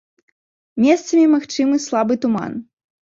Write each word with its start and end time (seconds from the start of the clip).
Месцамі 0.85 1.25
магчымы 1.35 1.75
слабы 1.85 2.13
туман. 2.25 2.61